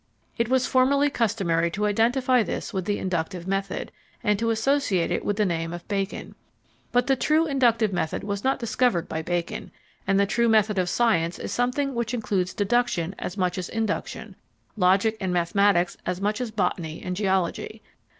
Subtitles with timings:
[0.35, 3.91] It was formerly customary to identify this with the inductive method,
[4.23, 6.33] and to associate it with the name of Bacon.
[6.91, 9.69] But the true inductive method was not discovered by Bacon,
[10.07, 14.35] and the true method of science is something which includes deduction as much as induction,
[14.75, 17.83] logic and mathematics as much as botany and geology.